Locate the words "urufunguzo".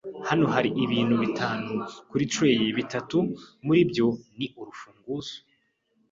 4.59-5.35